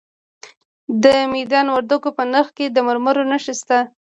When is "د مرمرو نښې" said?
2.69-3.53